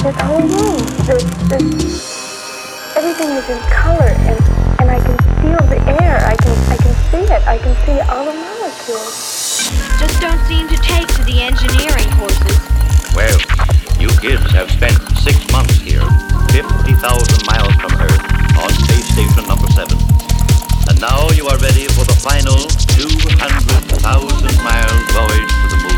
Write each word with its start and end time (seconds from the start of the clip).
This 0.00 0.16
whole 0.24 0.40
room, 0.40 0.80
the, 1.04 1.20
the, 1.52 1.60
everything 2.96 3.36
is 3.36 3.44
in 3.52 3.60
color, 3.68 4.08
and, 4.08 4.40
and 4.80 4.88
I 4.88 4.96
can 4.96 5.12
feel 5.44 5.60
the 5.68 5.76
air. 6.00 6.24
I 6.24 6.32
can, 6.40 6.56
I 6.72 6.76
can 6.80 6.94
see 7.12 7.28
it. 7.28 7.44
I 7.44 7.60
can 7.60 7.76
see 7.84 8.00
all 8.08 8.24
the 8.24 8.32
molecules. 8.32 9.68
Just 10.00 10.16
don't 10.24 10.40
seem 10.48 10.72
to 10.72 10.78
take 10.80 11.04
to 11.04 11.22
the 11.28 11.44
engineering 11.44 12.08
courses. 12.16 12.56
Well, 13.12 13.36
you 14.00 14.08
kids 14.24 14.48
have 14.56 14.72
spent 14.72 14.96
six 15.20 15.36
months 15.52 15.76
here, 15.84 16.08
50,000 16.48 16.96
miles 17.44 17.76
from 17.76 17.92
Earth, 18.00 18.24
on 18.56 18.72
Space 18.88 19.04
Station 19.04 19.44
Number 19.52 19.68
7. 19.68 20.00
And 20.88 20.96
now 20.96 21.28
you 21.36 21.44
are 21.52 21.60
ready 21.60 21.84
for 21.92 22.08
the 22.08 22.16
final 22.16 22.56
200,000 22.96 24.00
mile 24.64 24.96
voyage 25.12 25.52
to 25.60 25.66
the 25.68 25.78
moon. 25.84 25.89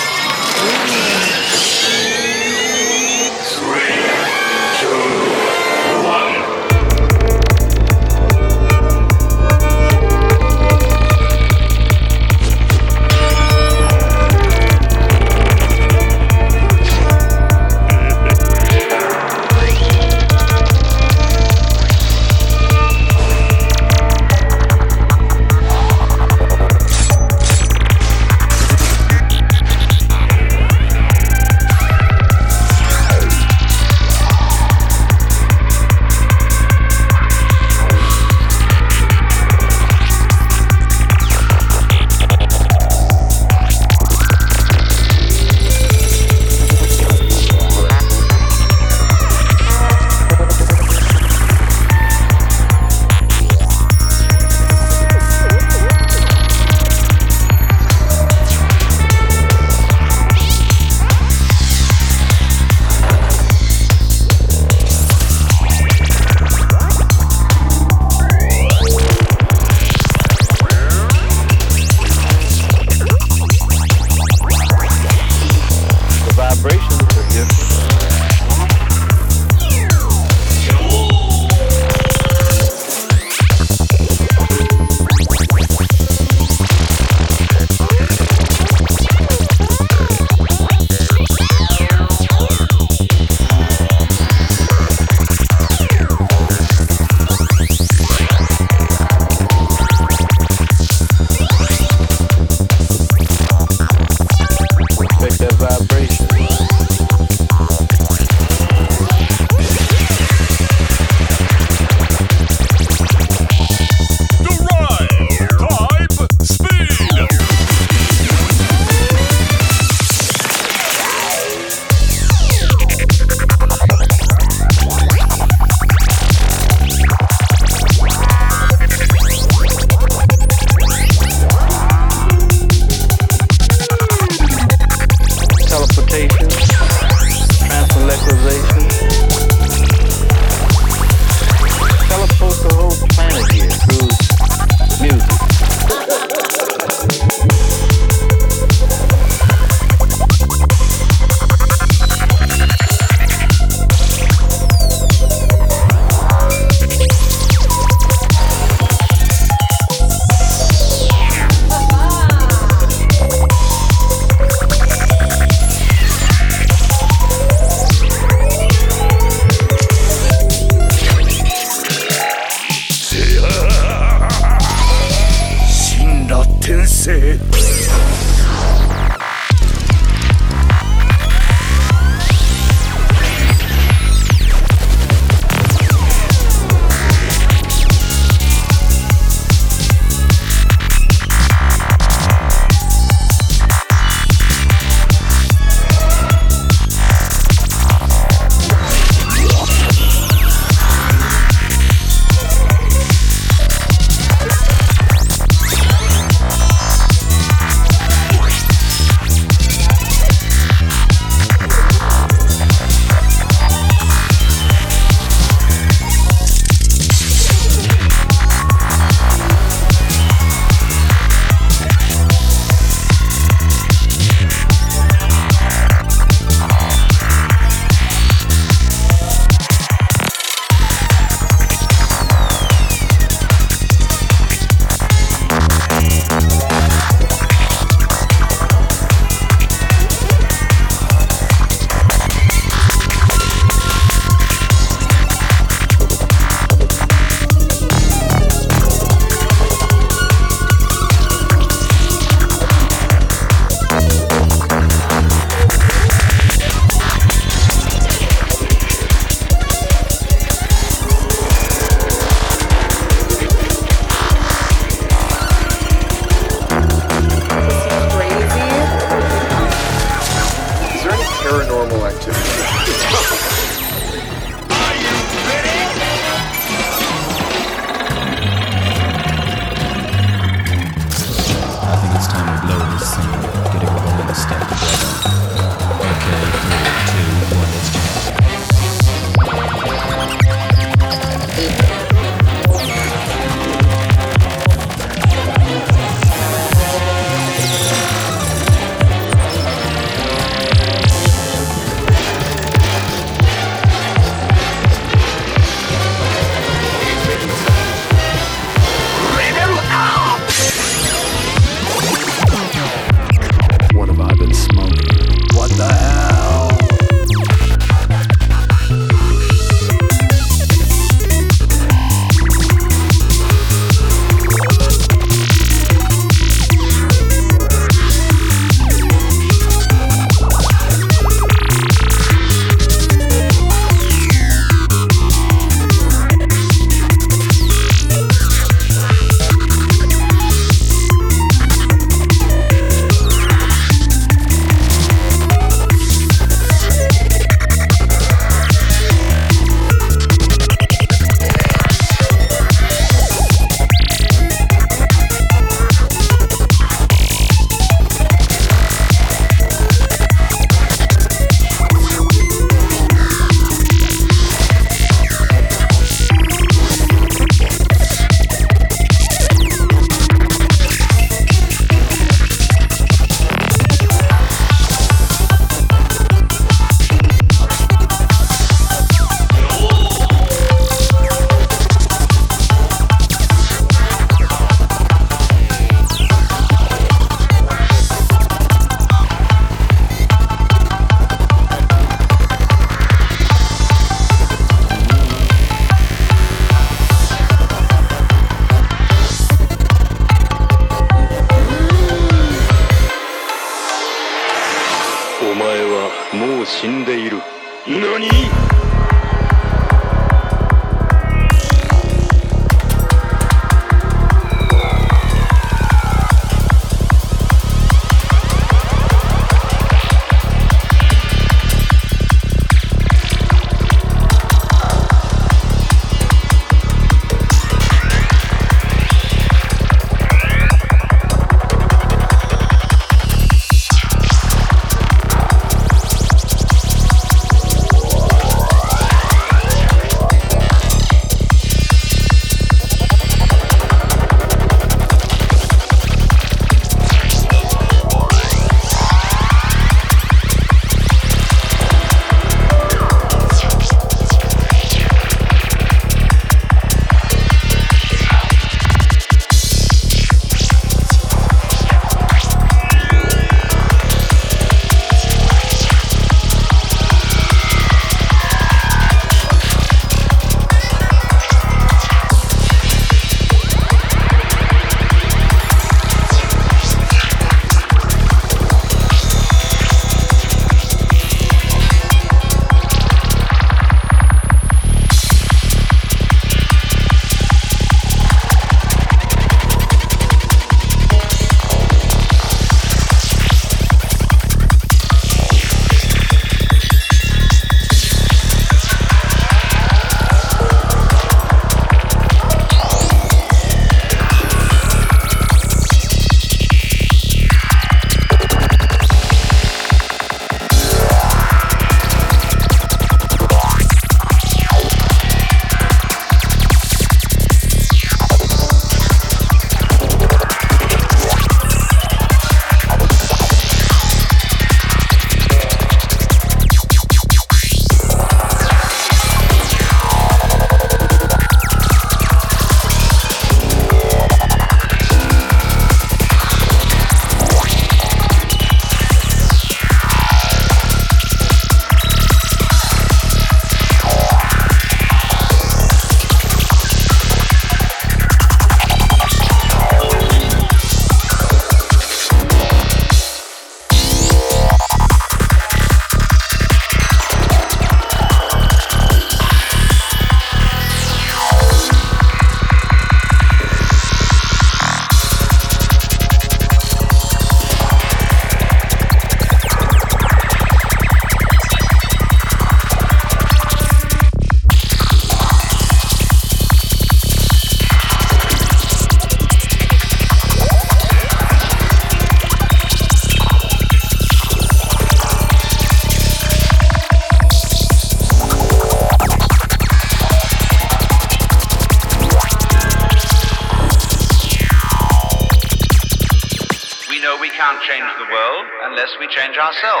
Ourselves. 599.57 600.00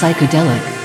Psychedelic. 0.00 0.79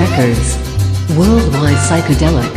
Records. 0.00 0.56
Worldwide 1.14 1.76
Psychedelic. 1.76 2.49